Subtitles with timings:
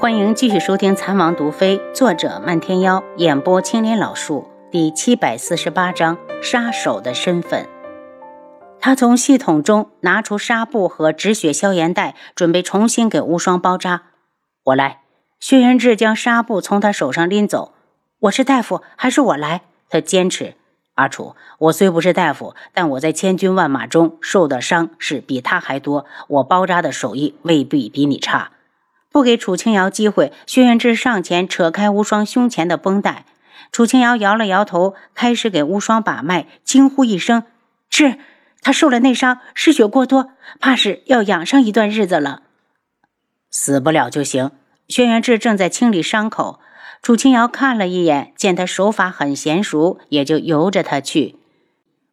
[0.00, 7.66] 欢迎继续收听《残王毒妃》，作者漫天妖，演播青莲老树，第七百四十八章：杀手的身份。
[8.78, 14.02] 他从系统中拿出纱布和止血消炎带，准备重新给无双包扎。
[14.66, 15.00] 我来。
[15.40, 17.74] 轩辕志将纱布从他手上拎走。
[18.20, 19.62] 我是大夫，还是我来？
[19.90, 20.54] 他坚持。
[20.94, 28.52] 阿楚，我虽不是大夫，但我在千军万马中受的伤是比他还多，我包扎的手艺未必比你差。
[29.10, 33.24] 不给楚清瑶机会，轩辕志上前扯开无双胸前的绷带。
[33.72, 37.44] 楚清瑶摇了摇头，开始给无双把脉，惊呼一声
[37.90, 38.18] ：“志，
[38.62, 42.42] 他受了内伤，失血过多，怕是要养上一段日子了。
[43.50, 44.50] 死不了就行。”
[44.88, 46.60] 轩辕志正在清理伤口。
[47.02, 51.36] 楚清瑶看了一眼，见他手法很娴熟，也就由着他去，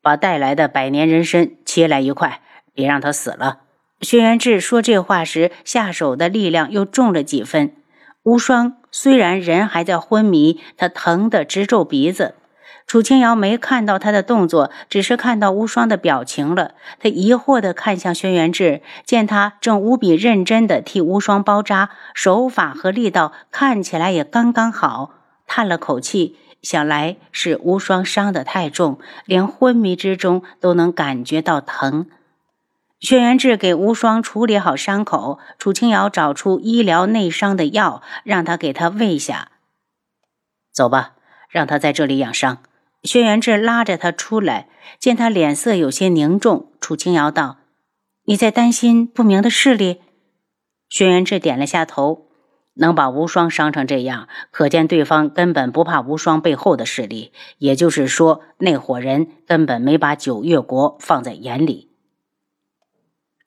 [0.00, 2.40] 把带来的百年人参切来一块，
[2.72, 3.61] 别让他死了。
[4.02, 7.72] 轩辕志说这话时，下手的力量又重了几分。
[8.24, 12.34] 无双虽然人还在昏迷，他疼得直皱鼻子。
[12.84, 16.74] 楚清瑶没看到他的动作，只是看到无双的表情了。
[16.98, 25.14] 他疑惑地看向轩辕志，见他正无比认真地替无双包扎，手法和力道看起来也刚刚好，
[25.46, 32.06] 叹了口气，想来是无双伤得太重，连昏迷之中都能感觉到疼。
[33.02, 39.50] 轩辕志给无双处理好伤口，楚清瑶找出医疗内伤的药，让他给他喂下。
[40.72, 41.14] 走吧，
[41.50, 42.58] 让他在这里养伤。
[43.02, 44.68] 轩辕志拉着他出来，
[45.00, 47.56] 见他脸色有些凝重，楚清瑶道
[48.26, 50.00] ：“你在担心不明的势力？”
[50.88, 52.28] 轩辕志点了下头，
[52.74, 57.32] 能把无双伤成这样，可见对方根本不怕无双背后的势力。
[57.58, 61.88] 也就是说，那伙人根本没把九月国放在眼里。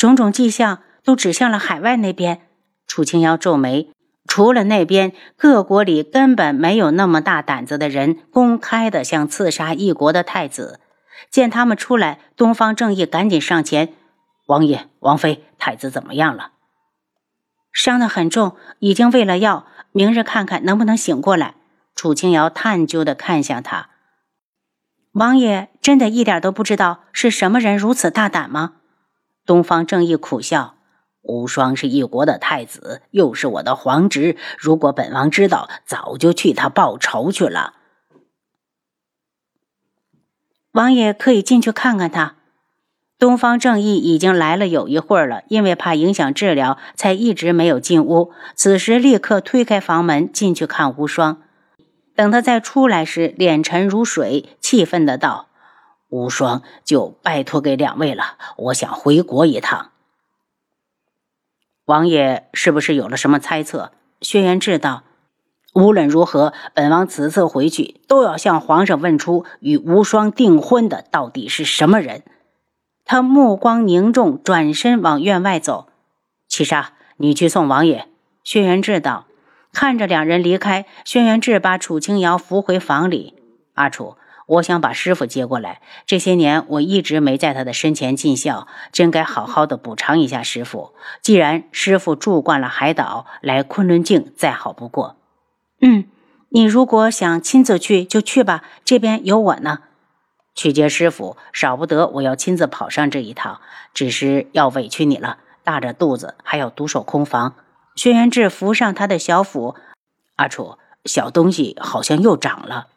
[0.00, 2.40] 种种迹象都指向了海外那边。
[2.86, 3.90] 楚清瑶皱眉。
[4.26, 10.80] 除了那边，各国里根本没有那么大胆子的人公开的想刺杀一国的太子。
[11.28, 13.92] 见他们出来，东方正义赶紧上前
[14.48, 16.52] ：“王爷、王妃，太子怎么样了？
[17.70, 21.56] 伤得很重，已经喂了药，明日看看能不能醒过来。”
[21.94, 23.90] 楚清瑶探究的看向他
[25.12, 28.76] ：“王爷真的一点都不知道是什么人如此大胆吗？”
[29.50, 30.76] 东方正义苦笑。
[31.22, 34.36] 无双是一国的太子，又是我的皇侄。
[34.56, 37.74] 如果本王知道，早就替他报仇去了。
[40.70, 42.36] 王爷可以进去看看他。
[43.18, 48.30] 东方正义已经来了有一会儿了，因为怕影响治疗，才一直没有进屋。
[48.54, 51.42] 此时立刻推开房门进去看无双。
[52.14, 55.48] 等他再出来时，脸沉如水，气愤的道
[56.10, 59.90] ：“无双就拜托给两位了，我想回国一趟。”
[61.86, 63.92] 王爷是不是有了什么猜测？
[64.20, 65.02] 轩辕志道
[65.74, 72.22] ：“无论如何，本王此次回去都要向皇上问出与无双订婚的到底是什么人。”
[73.04, 75.88] 他目光凝重，转身往院外走。
[76.46, 78.06] 七杀，你去送王爷。
[78.44, 79.26] 轩辕志道。
[79.72, 83.34] 看着两人离开，轩辕志把楚清瑶扶回房里。
[83.74, 84.16] 阿楚。
[84.50, 85.80] 我想把师傅接过来。
[86.06, 90.92] 这些年我一直没在他的身前尽孝，真该好好的补偿一下师傅。
[91.22, 95.16] 既然师傅住惯了海岛，来昆仑镜再好不过。
[95.80, 96.06] 嗯，
[96.48, 99.80] 你如果想亲自去就去吧，这边有我呢。
[100.56, 103.60] 去接师傅，少不得我要亲自跑上这一趟。
[103.94, 107.54] 只是要委屈你了，大着肚子还要独守空房。
[107.94, 109.76] 轩辕志扶上他的小腹，
[110.36, 112.88] 阿楚，小东西好像又长了。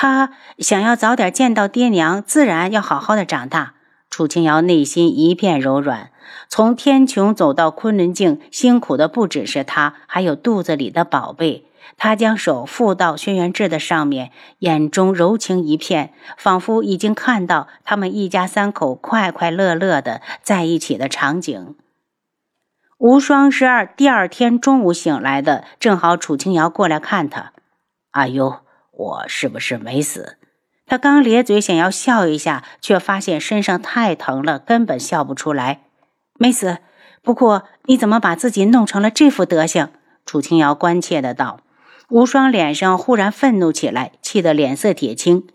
[0.00, 3.74] 他想要早点见到爹娘，自然要好好的长大。
[4.08, 6.12] 楚清瑶内心一片柔软。
[6.48, 11.64] 从天穹走到昆仑镜，辛苦的不只是他，还有肚子里的宝贝。
[11.96, 21.74] 他将手附到轩辕志的上面，眼中柔情一片，仿佛已经看到他们一家三口快快乐乐的在一起的场景。
[22.98, 27.52] 无双十二第二天中午醒来的，正好楚清瑶过来看他。
[28.12, 28.60] 阿优。
[28.98, 30.38] 我是不是没死？
[30.84, 35.82] 他刚咧嘴想要笑一下，却发现身上太疼了，根本笑不出来。
[36.34, 36.78] 没死，
[37.22, 39.90] 不过你怎么把自己弄成了这副德行？
[40.26, 41.60] 楚清瑶关切的道。
[42.10, 45.46] 无双脸上忽然愤怒起来，气得脸色铁青。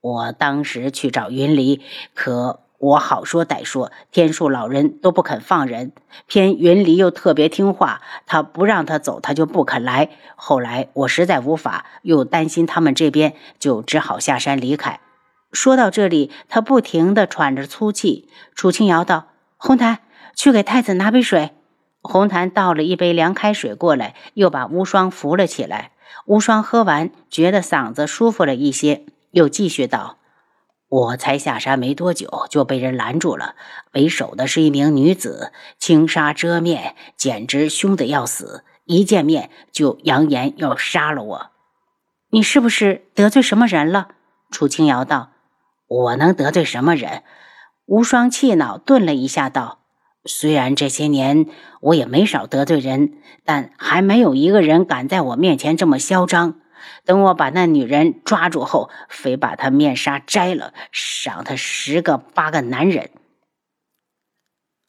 [0.00, 1.82] 我当时去找云离，
[2.14, 2.60] 可……
[2.78, 5.92] 我好说歹说，天树老人都不肯放人，
[6.26, 10.10] 偏云离又特别听话，他不让他走，他就不肯来。
[10.36, 15.00] 后来我实在无法，又担心他们这边，就只好下山离开。
[15.50, 18.28] 说到这里，他不停地喘着粗气。
[18.54, 19.98] 楚清瑶道：“红檀，
[20.36, 21.50] 去给太子拿杯水。”
[22.00, 25.90] 红檀倒了一杯凉开水过来，又把无双扶了起来。
[26.26, 30.17] 无双喝完，觉得嗓子舒服了一些，又继续道
[30.88, 33.54] ：“我才下山没多久，就被人拦住了。
[33.92, 38.64] 为首的是一名女子，轻纱遮面，简直凶得要死。
[38.86, 41.50] 一见面就扬言要杀了我。
[42.30, 44.08] 你是不是得罪什么人了？”
[44.50, 45.32] 楚清瑶道
[45.88, 47.22] ：“我能得罪什么人？”
[47.84, 49.80] 无双气恼，顿了一下，道
[50.24, 51.46] ：“虽然这些年
[51.82, 53.14] 我也没少得罪人，
[53.44, 56.60] 但还没有一个人敢在我面前这么嚣张。
[57.04, 63.10] 等我把那女人抓住后，非把她面纱摘了，赏她十个八个男人。”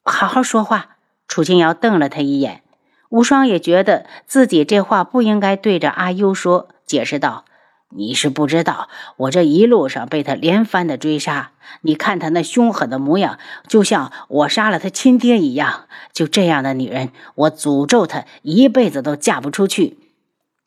[0.04, 0.96] 好好说话。
[1.28, 2.64] 楚清瑶瞪了他一眼，
[3.08, 7.44] 无双也觉得自己这话不应该对着阿优说，解释道。
[7.92, 11.52] 你是不知道，我这一路上被他连番的追杀。
[11.82, 13.38] 你看他那凶狠的模样，
[13.68, 15.86] 就像我杀了他亲爹一样。
[16.12, 19.98] 就这样的女人，我诅咒她一辈子都嫁不出去。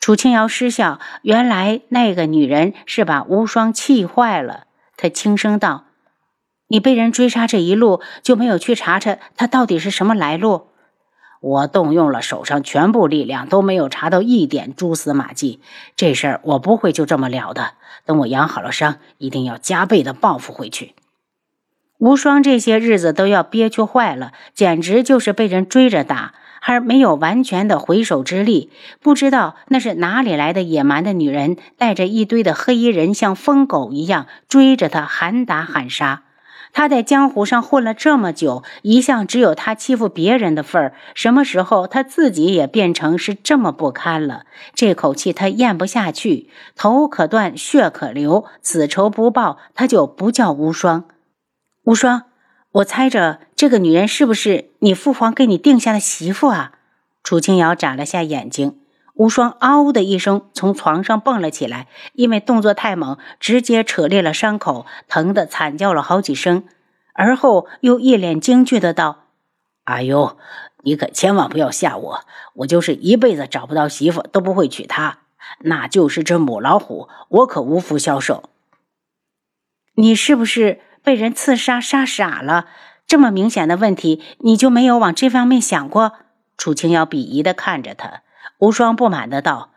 [0.04, 4.66] 楚清瑶失笑，原来那个女人是把无双气坏了。
[4.98, 5.86] 她轻声道
[6.68, 10.68] ：“你被人追杀这一路，就没有去查查他到底是什么来路？”
[11.40, 15.62] 我动用了手上全部力量，都没有查到一点蛛丝马迹。
[15.96, 17.76] 这事儿我不会就这么了的。
[18.04, 20.96] 等我养好了伤，一定要加倍的报复回去。
[21.98, 26.34] 无双这些日子都要憋屈坏了，简直就是被人追着打，
[26.66, 28.72] 还没有完全的回手之力。
[29.02, 36.24] 不知道那是哪里来的野蛮的女人，带着一堆的黑衣人，像疯狗一样追着他喊打喊杀。
[36.72, 40.94] 他在江湖上混了这么久，一向只有他欺负别人的份儿。
[41.14, 44.46] 什么时候他自己也变成是这么不堪了？
[44.74, 51.04] 这口气他咽不下去，头可断，血可流，此仇不报，他就不叫无双。
[51.84, 52.24] 无双，
[52.74, 56.72] 我猜着这个女人是不是你父皇给你定下的媳妇啊？
[57.24, 58.80] 楚清瑶眨了下眼睛。
[59.14, 66.64] 无双嗷的一声从床上蹦了起来，因为动作太猛，直接扯裂了伤口，疼得惨叫了好几声。
[67.14, 69.26] 而后又一脸惊惧的道
[69.86, 70.36] ：“阿优，
[70.82, 72.22] 你可千万不要吓我！
[72.56, 75.20] 我就是一辈子找不到媳妇都不会娶她，
[75.60, 78.50] 那就是只母老虎，我可无福消受。
[79.94, 82.68] 你是不是被人刺杀杀傻了？
[83.06, 86.14] 这么明显的问题，你就没有往这方面想过？”
[86.58, 88.22] 楚清瑶鄙夷的看着他。
[88.60, 89.72] 无双不满的道：“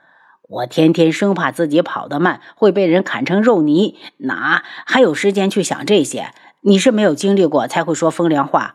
[0.49, 6.33] 我天天生怕自己跑得慢会被人砍成肉泥，哪还有时间去想这些？
[6.61, 8.75] 你是没有经历过才会说风凉话。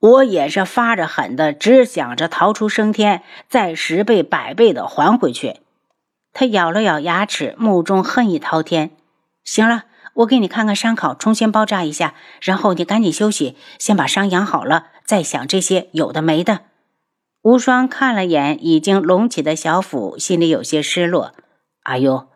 [0.00, 5.60] 我也是发着狠的，只想着逃出升天，再十倍百倍的还回去。”
[6.34, 8.90] 他咬了咬牙齿，目中恨意滔天。
[9.42, 9.84] 行了，
[10.18, 16.62] 我给你看看伤口，重新包扎一下，然后你赶紧休息，先把伤养好了，再想这些有的没的。
[17.42, 21.32] 无双看了眼已经隆起的小腹，心里有些失落。
[21.84, 22.28] 阿优，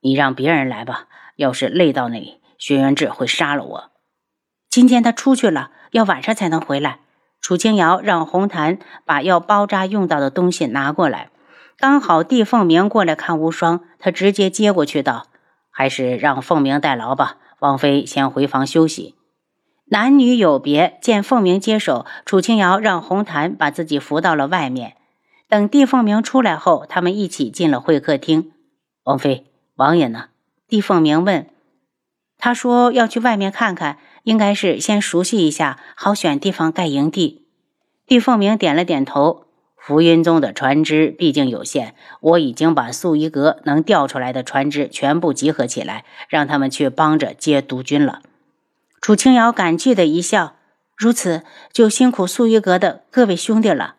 [0.00, 1.04] 你让别人来吧。
[1.36, 3.90] 要是累到那里，轩辕志会杀了我。
[4.70, 7.00] 今天他出去了，要晚上才能回来。
[7.40, 11.30] 楚清瑶让红檀把要包扎用到的东西拿过来。
[11.76, 15.26] 刚好地凤鸣过来看无双，他直接接过去道
[15.78, 17.36] ：“还是让凤鸣代劳吧。
[17.60, 19.14] 王妃先回房休息。”
[19.86, 24.96] 男女有别，见凤鸣接手，楚清瑶让红檀把自己扶到了外面。
[25.48, 28.50] 等帝凤鸣出来后，他们一起进了会客厅。
[29.04, 30.30] 王妃，王爷呢？
[30.66, 31.46] 帝凤鸣问。
[32.38, 37.46] 他说要去外面看看，应该是先熟悉一下，好选地方盖营地。
[38.04, 39.44] 帝凤鸣点了点头。
[39.88, 48.20] 浮云宗的船只毕竟有限，我已经把素衣阁能调出来的船只全部集合起来，让他们去帮着接督军了。
[49.00, 50.56] 楚清瑶感激的一笑，
[50.94, 51.42] 如此
[51.72, 53.94] 就辛苦素衣阁的各位兄弟了。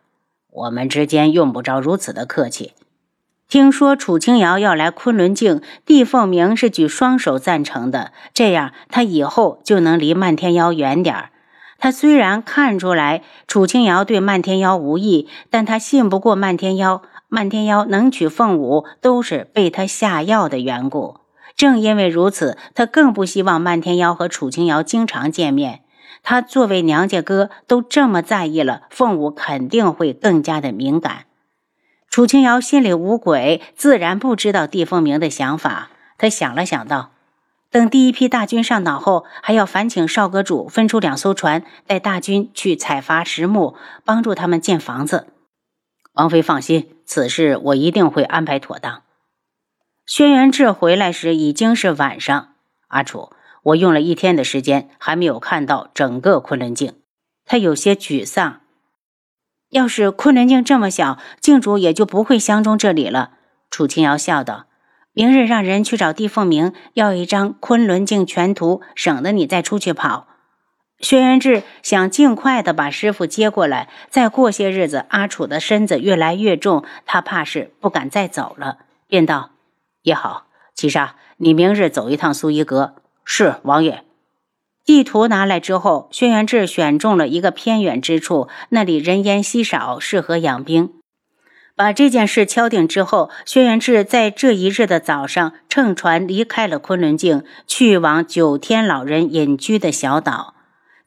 [0.52, 2.74] 我们之间用不着如此的客气。
[3.48, 11.32] 听说楚清瑶要来昆仑镜，帝凤鸣是举双手赞成的，这样他以后就能离漫天妖远点儿。
[11.80, 17.02] 他虽然看出来楚清瑶对漫天妖无意，但他信不过漫天妖。
[17.32, 21.18] 漫天妖能娶凤舞，都是被他下药的缘故。
[21.56, 25.82] 正因为如此，他更不希望漫天妖和楚清瑶经常见面。
[26.24, 31.26] 他作为娘家哥，都这么在意了，凤舞肯定会更加的敏感。
[32.10, 35.90] 楚清瑶心里无鬼，自然不知道帝凤鸣的想法。
[36.18, 37.12] 他想了想，道
[37.72, 45.28] ：“等第一批大军上岛后，还要烦请少阁主分出两艘船，带大军去采伐石木，帮助他们建房子。”
[46.14, 49.04] 王妃放心，此事我一定会安排妥当。
[50.06, 52.56] 轩辕志回来时已经是晚上。
[52.88, 56.96] 阿楚，我用了一天的时间，还没有看到整个昆仑镜。
[57.46, 58.62] 他有些沮丧。
[59.70, 63.34] 要是昆仑镜这么小，镜主也就不会相中这里了。
[63.70, 64.66] 楚清瑶笑道
[65.20, 70.28] ：“明日让人去找帝凤鸣要一张昆仑镜全图，省得你再出去跑。”
[71.02, 78.78] 轩辕志想尽快的把师傅接过来，再过些日子，阿楚的身子越来越重，他怕是不敢再走了，
[79.10, 79.50] 便道
[80.04, 82.96] ：“也好，七杀，你明日走一趟苏衣阁。”
[83.26, 84.06] 是王爷。
[84.86, 90.94] 地图拿来之后，轩辕志选中了一个偏远之处，那里人烟稀少，适合养兵。
[91.80, 100.56] 把这件事敲定之后，轩辕志在这一日的早上乘船离开了昆仑镜，去往九天老人隐居的小岛。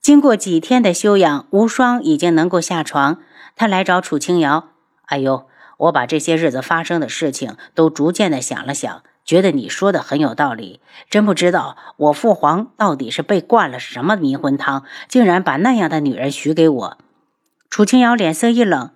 [0.00, 3.18] 经过几天的休养，无双已经能够下床。
[3.54, 4.70] 他来找楚清瑶
[5.08, 16.98] ：“哎呦，我把这些日子发生的事情都逐渐的想了想。”觉得你说的很有道理，真不知道我父皇到底是被灌了什么迷魂汤，竟然把那样的女人许给我。
[17.68, 18.90] 楚清瑶脸色一冷，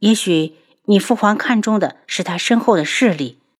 [0.00, 3.41] 也许你父皇看重的是他身后的势力。